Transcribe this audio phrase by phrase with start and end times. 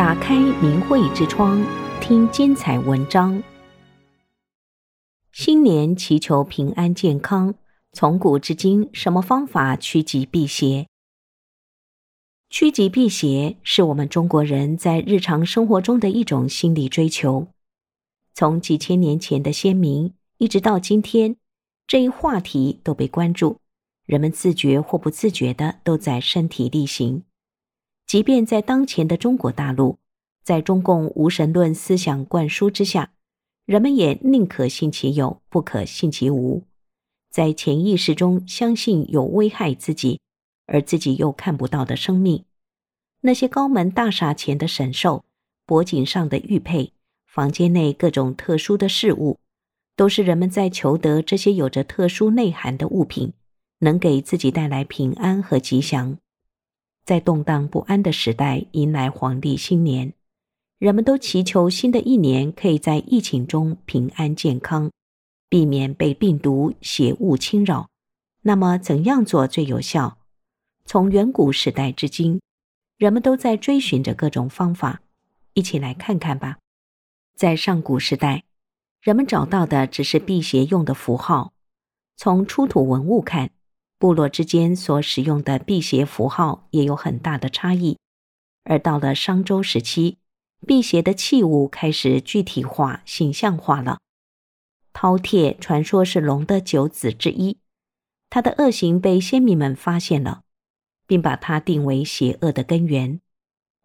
[0.00, 1.62] 打开明慧之窗，
[2.00, 3.42] 听精彩文章。
[5.30, 7.54] 新年祈求平安健康，
[7.92, 10.86] 从古至今，什么方法趋吉避邪？
[12.48, 17.48] 趋吉避邪是我们中国人在日常生活中的一种心理追求。
[18.32, 21.36] 从几千年前的先民，一直到今天，
[21.86, 23.58] 这一话题都被关注，
[24.06, 27.24] 人们自觉或不自觉的都在身体力行。
[28.10, 30.00] 即便在当前的中国大陆，
[30.42, 33.12] 在中共无神论思想灌输之下，
[33.66, 36.64] 人们也宁可信其有，不可信其无，
[37.30, 40.18] 在潜意识中相信有危害自己，
[40.66, 42.44] 而自己又看不到的生命。
[43.20, 45.24] 那些高门大厦前的神兽，
[45.64, 46.92] 脖颈上的玉佩，
[47.28, 49.38] 房间内各种特殊的事物，
[49.94, 53.34] 都是人们在求得这些有着特殊内涵的物品，
[53.78, 56.18] 能给自己带来平安和吉祥。
[57.04, 60.12] 在动荡不安的时代，迎来黄历新年，
[60.78, 64.90] 人们都祈求新的一年可以在疫情中平安健康，
[65.48, 67.88] 避免被病毒邪物侵扰。
[68.42, 70.18] 那么，怎样做最有效？
[70.84, 72.40] 从远古时代至今，
[72.96, 75.02] 人们都在追寻着各种方法，
[75.54, 76.58] 一起来看看吧。
[77.34, 78.44] 在上古时代，
[79.00, 81.52] 人们找到的只是辟邪用的符号，
[82.16, 83.50] 从出土文物看。
[84.00, 87.98] 部落之间所使用的辟邪符号也有很大的差异，
[88.64, 90.16] 而到了商周时期，
[90.66, 93.98] 辟邪的器物开始具体化、形象化了。
[94.94, 97.58] 饕餮传说是龙的九子之一，
[98.30, 100.44] 它的恶行被先民们发现了，
[101.06, 103.20] 并把它定为邪恶的根源。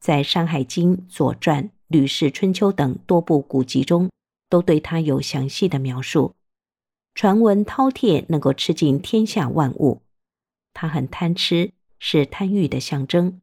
[0.00, 4.08] 在《山海经》《左传》《吕氏春秋》等多部古籍中，
[4.48, 6.34] 都对它有详细的描述。
[7.18, 10.02] 传闻饕餮能够吃尽天下万物，
[10.72, 13.40] 它很贪吃，是贪欲的象征，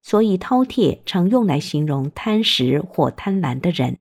[0.00, 3.98] 所以饕餮常用来形容贪食或贪婪的人。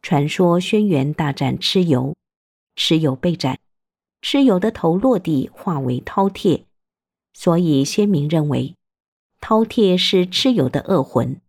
[0.00, 2.14] 传说轩辕大战蚩尤，
[2.76, 3.58] 蚩尤被斩，
[4.22, 6.62] 蚩尤的头落地化为饕餮，
[7.32, 8.76] 所以先民认为
[9.40, 11.40] 饕餮是蚩尤的恶魂，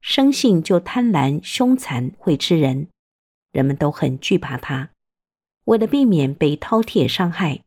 [0.00, 2.88] 生性就贪婪凶残，会吃人，
[3.52, 4.92] 人们都很惧怕它。
[5.66, 7.64] 为了避免被饕餮伤害，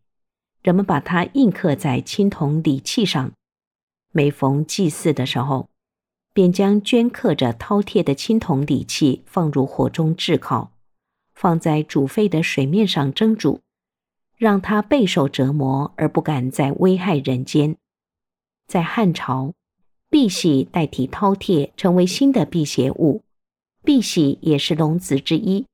[0.61, 3.33] 人们把它印刻在青铜礼器上。
[4.13, 5.69] 每逢祭祀的时候，
[6.33, 10.71] 便将镌刻着饕餮的青铜礼器放入火中炙烤，
[11.33, 13.59] 放在煮沸的水面上蒸煮，
[14.37, 17.75] 让它备受折磨而不敢再危害人间。
[18.65, 19.53] 在汉朝，
[20.09, 23.21] 碧玺代替饕餮成为新的辟邪物。
[23.83, 25.65] 碧玺也是龙子之一，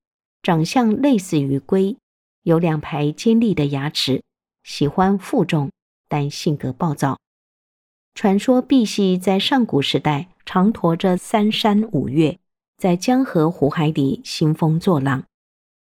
[0.42, 1.96] 长相类似于龟。
[2.46, 4.22] 有两排尖利的牙齿，
[4.64, 5.72] 喜欢负重，
[6.08, 7.18] 但性格暴躁。
[8.14, 12.38] 传说赑屭在上古时代常驮着三山五岳，
[12.78, 15.24] 在江河湖海里兴风作浪。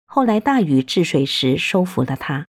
[0.08, 2.48] 后来大禹治水时收服了他，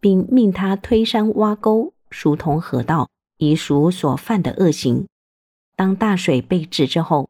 [0.00, 5.06] 并命他推山挖沟，疏通河道，以赎所犯的恶行。
[5.76, 7.28] 当大水被治之后，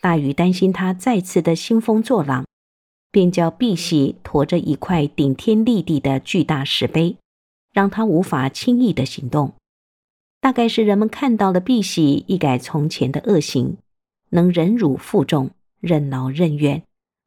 [0.00, 2.44] 大禹担心他再次的兴风作浪。
[3.10, 7.16] 便叫赑屭驮着一块顶天立地的巨大石碑，
[7.72, 9.54] 让他无法轻易的行动。
[10.40, 13.76] 大概是人们看到了赑屭一改从前的恶行，
[14.30, 15.50] 能忍辱负重、
[15.80, 16.82] 任劳任怨，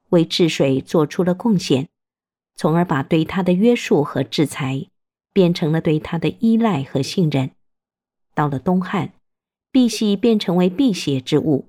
[0.09, 1.87] 为治水做出了贡献，
[2.55, 4.87] 从而把对他的约束和制裁
[5.31, 7.51] 变成了对他的依赖和信任。
[8.33, 9.13] 到了东汉，
[9.71, 11.67] 赑屭便成为辟邪之物，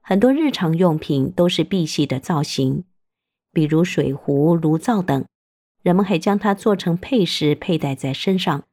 [0.00, 2.84] 很多日常用品都是赑屭的造型。
[3.54, 5.24] 比如水壶、炉灶等，
[5.82, 8.64] 人们还将它做成配饰佩戴在身上，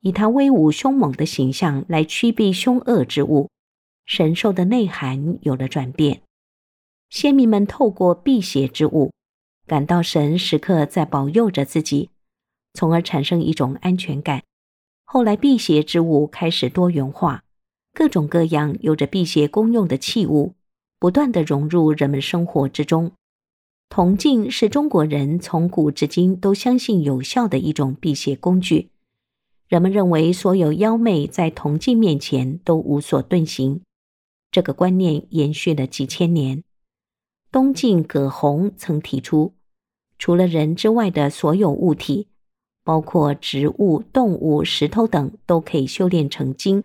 [0.00, 3.50] 以它威武凶猛的形象来驱避凶恶之物。
[4.06, 6.22] 神兽的内涵有了转变，
[7.10, 9.12] 先民们透过辟邪之物，
[9.66, 12.10] 感到神时刻在保佑着自己，
[12.74, 14.42] 从而产生一种安全感。
[15.04, 17.42] 后来辟邪之物开始多元化，
[17.92, 20.54] 各种各样有着辟邪功用的器物，
[20.98, 23.12] 不断地融入人们生活之中。
[23.90, 28.90] 铜镜是中国人从古至今都相信有效的一种辟邪工具。
[29.66, 33.80] 人们认为所有妖魅在铜镜面前都无所遁形，
[34.52, 36.62] 这个观念延续了几千年。
[37.50, 39.54] 东晋葛洪曾提出，
[40.20, 42.28] 除了人之外的所有物体，
[42.84, 46.84] 包括植物、动物、石头等，都可以修炼成精。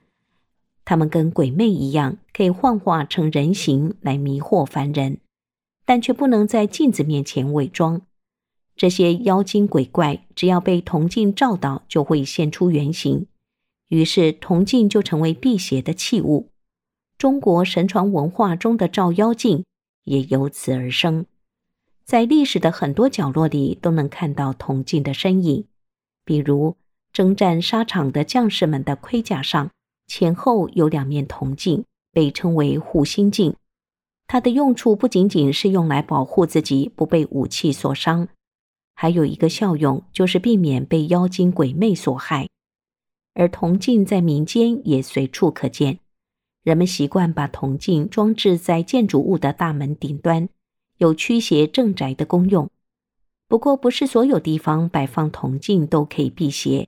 [0.84, 5.20] 他们跟鬼魅一样，可以幻化成人形来迷惑凡人。
[5.86, 8.02] 但却不能在镜子面前伪装。
[8.76, 13.28] 这些妖精鬼怪，只要被铜镜照到，就会现出原形。
[13.88, 16.50] 于是，铜镜就成为辟邪的器物。
[17.18, 19.64] 中国神传文化中的照妖镜
[20.04, 21.26] 也由此而生。
[22.04, 25.66] 在历史的很多角落里都能看到铜镜的身影，
[26.26, 26.76] 比如
[27.14, 29.72] 征战沙场的将士们的盔甲上
[30.06, 33.56] 前后有两面铜镜，被称为护心镜。
[34.28, 38.28] 它的用处不仅仅是用来保护自己不被武器所伤，
[38.96, 42.50] 还有一个效用就是避免被妖精鬼魅所害。
[43.34, 46.00] 而铜镜在民间也随处可见，
[46.64, 50.50] 人们习惯把铜镜装置在建筑物的大门顶端，
[50.98, 52.70] 有驱邪镇宅的功用。
[53.48, 56.88] 不过，不是所有地方摆放铜镜都可以辟邪。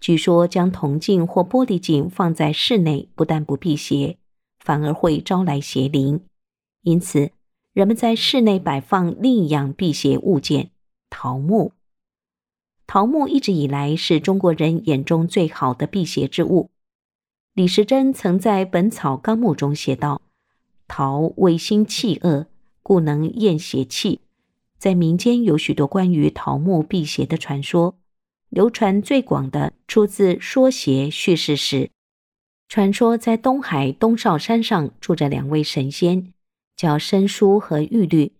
[0.00, 4.18] 据说，将铜镜或玻璃镜放在室内，不但不辟邪，
[4.58, 6.20] 反而会招来邪灵。
[6.82, 7.32] 因此，
[7.72, 10.70] 人们在室内摆放另一样辟邪物件——
[11.10, 11.72] 桃木。
[12.86, 16.70] 桃木一直以来是中国人眼中最好的辟邪之物。
[17.52, 20.22] 李时珍曾在《本草纲目》中写道
[20.88, 22.46] ：“桃味辛气恶，
[22.82, 24.20] 故能验邪气。”
[24.78, 27.98] 在民间有许多关于桃木辟邪的传说，
[28.48, 31.86] 流传最广的出自《说邪叙事史》。
[32.68, 36.32] 传说在东海东少山上住着两位神仙，
[36.78, 38.32] 叫申叔和玉律，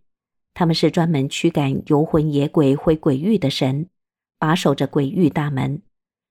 [0.54, 3.90] 他们是专门驱赶游魂野鬼回鬼域的神。
[4.38, 5.82] 把守着鬼域大门，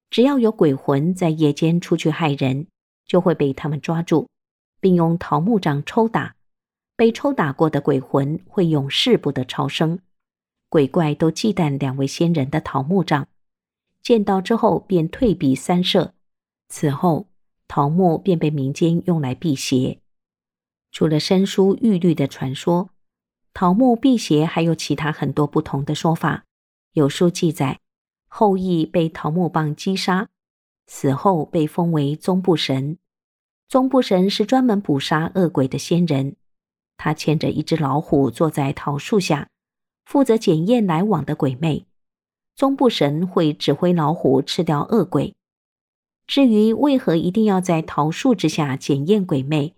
[0.09, 2.67] 只要有鬼魂在夜间出去害人，
[3.05, 4.27] 就会被他们抓住，
[4.79, 6.35] 并用桃木杖抽打。
[6.95, 9.99] 被抽打过的鬼魂会永世不得超生。
[10.69, 13.27] 鬼怪都忌惮两位仙人的桃木杖，
[14.01, 16.13] 见到之后便退避三舍。
[16.69, 17.27] 此后，
[17.67, 19.99] 桃木便被民间用来辟邪。
[20.97, 22.89] 除了申叔玉律的传说，
[23.53, 26.45] 桃木辟邪还有其他很多不同的说法。
[26.93, 27.79] 有书记载。
[28.27, 30.29] 后羿被桃木棒击杀，
[30.87, 32.97] 死后被封为宗不神。
[33.69, 36.35] 宗不神是专门捕杀恶鬼的仙人，
[36.97, 39.49] 他牵着一只老虎坐在桃树下，
[40.03, 41.85] 负责检验来往的鬼魅。
[42.55, 45.35] 宗不神会指挥老虎吃掉恶鬼。
[46.25, 49.75] 至于为何一定要在桃树之下检验鬼魅，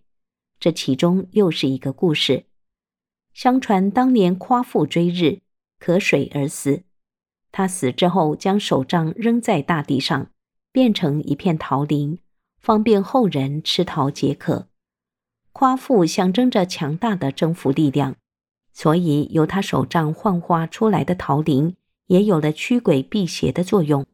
[0.60, 2.46] 这其中又是一个故事。
[3.34, 5.40] 相传当年夸父追日，
[5.80, 6.84] 渴水而死。
[7.52, 10.32] 他死之后，将手杖扔在大地上，
[10.72, 12.20] 变成一片桃林，
[12.60, 14.68] 方便后人吃桃解渴。
[15.52, 18.16] 夸父象征着强大的征服力量，
[18.72, 21.76] 所以由他手杖幻化出来的桃林，
[22.08, 24.06] 也有了驱鬼辟邪的作用。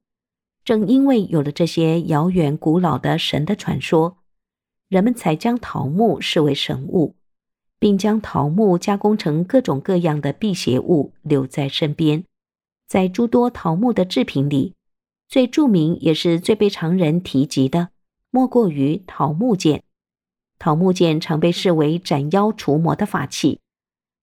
[0.63, 4.17] 正因为有了这些遥远古老的神的传说，
[4.87, 7.15] 人们才将桃木视为神物，
[7.79, 12.23] 并将桃木加工成各种各样的辟邪物留在身边。
[12.87, 14.73] 在诸多桃木的制品里，
[15.27, 17.89] 最著名也是最被常人提及的，
[18.29, 19.81] 莫过于桃木剑。
[20.59, 23.59] 桃木剑常被视为斩妖除魔的法器，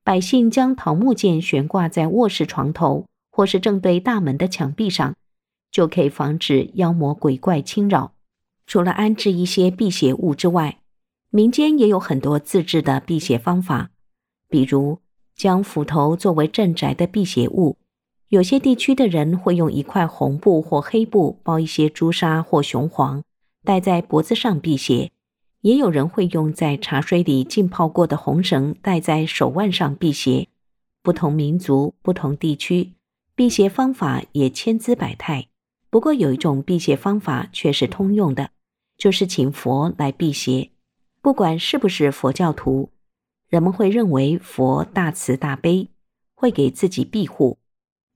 [0.04, 5.14] 百姓将桃木剑悬挂在卧室床头，或是正对大门的墙壁上，
[5.70, 8.14] 就可以防止妖魔鬼怪侵扰。
[8.66, 10.78] 除了安置一些辟邪物之外，
[11.30, 13.90] 民间也有很多自制的辟邪方法，
[14.48, 14.98] 比如
[15.34, 17.78] 将斧头作为镇宅的辟邪物。
[18.28, 23.22] 有些地区的人会用一块红布或黑布包一些朱砂或雄黄，
[23.62, 25.10] 戴在脖子上辟邪；
[25.60, 30.48] 也有人会用在茶水里浸泡过的红绳戴在手腕上辟邪。
[31.02, 32.92] 不同民族、不同地区，
[33.34, 35.48] 辟邪方法也千姿百态。
[35.92, 38.48] 不过有一种辟邪方法却是通用的，
[38.96, 40.70] 就是请佛来辟邪。
[41.20, 42.90] 不管是不是佛教徒，
[43.50, 45.90] 人们会认为佛大慈大悲，
[46.34, 47.58] 会给自己庇护。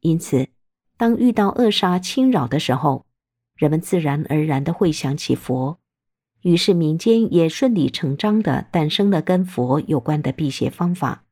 [0.00, 0.48] 因此，
[0.96, 3.04] 当遇到恶煞侵扰的时候，
[3.54, 5.78] 人们自然而然的会想起佛，
[6.40, 11.24] 于是民间也顺理成章的诞生了跟佛有关的辟邪方法。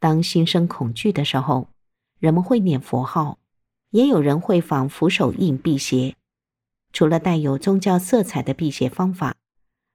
[0.00, 1.68] 当心生恐惧的时候，
[2.18, 3.38] 人们会念佛号，
[3.90, 6.14] 也有人会仿符手印辟邪。
[6.92, 9.36] 除了带有宗教色彩的辟邪方法，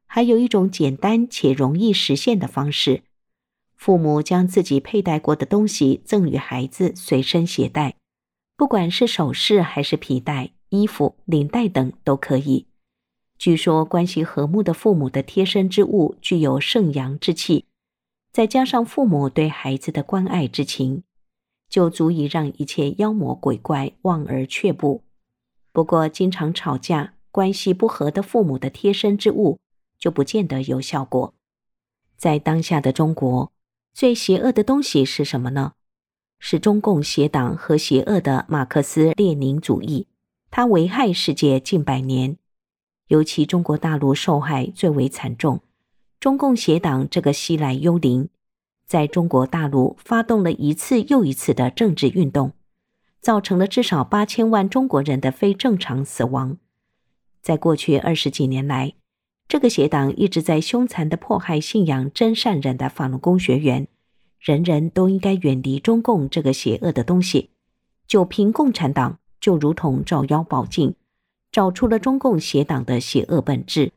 [0.05, 3.03] 还有一种简单且容易实现的方式。
[3.75, 7.95] 父母将自己佩戴过的东西赠与孩子随身携带，
[8.55, 12.67] 不管是首饰还是皮带、衣服、领带等都可以。
[13.37, 17.65] 据说关系和睦的父母的贴身之物具有圣阳之气，
[18.31, 21.03] 再加上父母对孩子的关爱之情，
[21.69, 25.03] 就足以让一切妖魔鬼怪望而却步。
[25.71, 29.59] 不过，经常吵架、关系不和的父母的贴身之物
[29.99, 31.33] 就不见得有效果。
[32.17, 33.51] 在当下的中国，
[33.93, 35.73] 最邪恶的东西是什么呢？
[36.39, 40.07] 是中共邪党和邪恶的马克思列宁主义，
[40.51, 42.37] 它危害世界近百年，
[43.07, 45.61] 尤其中国大陆受害最为惨重。
[46.19, 48.29] 中共邪党这个西来幽灵，
[48.85, 52.53] 在中国大陆发动了一次又一次的政治运动，
[53.19, 56.57] 造成了至少八千万中国人的非正常死亡。
[57.41, 58.93] 在过去二十几年来，
[59.47, 63.87] 这个邪党一直在凶残的迫害信仰真善忍的法轮功学员。
[64.39, 67.49] 人人都应该远离中共这个邪恶的东西。
[68.07, 70.95] 就凭共产党，就如同照妖宝镜，
[71.51, 73.93] 找出了中共邪党的邪恶本质。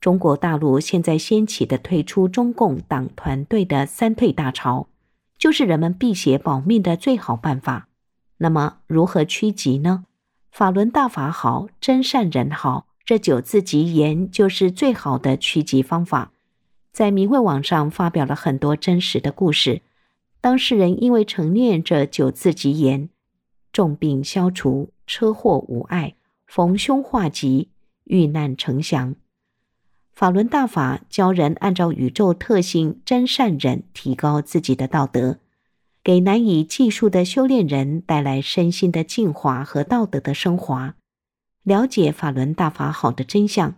[0.00, 4.88] 中国大陆现在掀起的退出中共党团队的三退大潮，
[5.38, 7.88] 就是人们避邪保命的最好办法。
[8.38, 10.06] 那么，如何趋吉呢？
[10.50, 12.86] 法轮大法好，真善人好。
[13.04, 16.32] 这九字吉言就是最好的趋吉方法，
[16.92, 19.82] 在明慧网上发表了很多真实的故事。
[20.40, 23.10] 当事人因为承念这九字吉言，
[23.72, 26.14] 重病消除，车祸无碍，
[26.46, 27.68] 逢凶化吉，
[28.04, 29.16] 遇难成祥。
[30.12, 35.38] 法轮大法教人按照宇宙特性真善忍，提高自己的道德，
[36.04, 40.94] 给难以计数的修炼人带来身心的净化和道德的升华。
[41.62, 43.74] 了解法轮大法好的真相，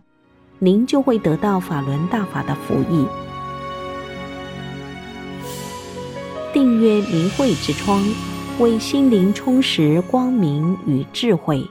[0.59, 3.05] 您就会得到法轮大法的福益。
[6.53, 8.03] 订阅明慧之窗，
[8.59, 11.65] 为心灵充实光明与智慧。